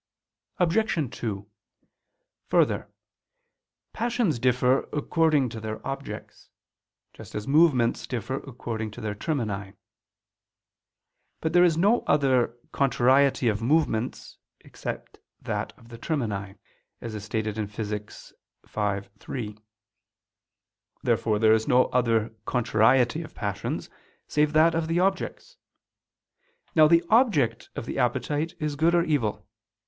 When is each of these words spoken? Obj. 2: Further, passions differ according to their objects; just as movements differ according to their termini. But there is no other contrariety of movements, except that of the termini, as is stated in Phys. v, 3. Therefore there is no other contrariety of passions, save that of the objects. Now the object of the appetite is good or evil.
Obj. 0.57 1.15
2: 1.19 1.47
Further, 2.47 2.91
passions 3.93 4.39
differ 4.39 4.89
according 4.91 5.47
to 5.49 5.59
their 5.61 5.79
objects; 5.87 6.49
just 7.13 7.35
as 7.35 7.47
movements 7.47 8.07
differ 8.07 8.37
according 8.37 8.89
to 8.89 8.99
their 9.01 9.13
termini. 9.13 9.73
But 11.39 11.53
there 11.53 11.63
is 11.63 11.77
no 11.77 11.99
other 12.07 12.57
contrariety 12.71 13.47
of 13.47 13.61
movements, 13.61 14.39
except 14.61 15.19
that 15.39 15.71
of 15.77 15.89
the 15.89 15.99
termini, 15.99 16.55
as 16.99 17.13
is 17.13 17.23
stated 17.23 17.59
in 17.59 17.67
Phys. 17.67 18.33
v, 18.67 19.09
3. 19.19 19.57
Therefore 21.03 21.37
there 21.37 21.53
is 21.53 21.67
no 21.67 21.85
other 21.89 22.29
contrariety 22.47 23.21
of 23.21 23.35
passions, 23.35 23.87
save 24.27 24.53
that 24.53 24.73
of 24.73 24.87
the 24.87 24.99
objects. 24.99 25.57
Now 26.73 26.87
the 26.87 27.03
object 27.11 27.69
of 27.75 27.85
the 27.85 27.99
appetite 27.99 28.55
is 28.59 28.75
good 28.75 28.95
or 28.95 29.03
evil. 29.03 29.47